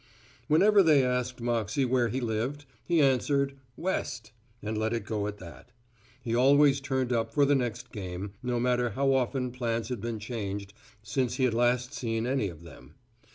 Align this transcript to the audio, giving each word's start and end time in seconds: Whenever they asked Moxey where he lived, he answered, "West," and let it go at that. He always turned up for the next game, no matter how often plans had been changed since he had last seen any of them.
Whenever 0.47 0.81
they 0.81 1.05
asked 1.05 1.41
Moxey 1.41 1.85
where 1.85 2.07
he 2.07 2.19
lived, 2.19 2.65
he 2.85 3.03
answered, 3.03 3.53
"West," 3.77 4.31
and 4.63 4.75
let 4.75 4.93
it 4.93 5.05
go 5.05 5.27
at 5.27 5.37
that. 5.37 5.71
He 6.23 6.33
always 6.33 6.81
turned 6.81 7.13
up 7.13 7.31
for 7.31 7.45
the 7.45 7.53
next 7.53 7.91
game, 7.91 8.33
no 8.41 8.59
matter 8.59 8.89
how 8.97 9.13
often 9.13 9.51
plans 9.51 9.89
had 9.89 10.01
been 10.01 10.17
changed 10.17 10.73
since 11.03 11.35
he 11.35 11.43
had 11.43 11.53
last 11.53 11.93
seen 11.93 12.25
any 12.25 12.49
of 12.49 12.63
them. 12.63 12.95